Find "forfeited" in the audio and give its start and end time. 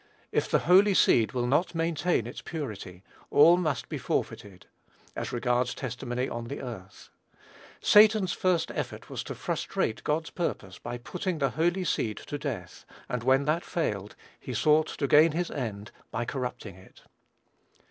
3.99-4.65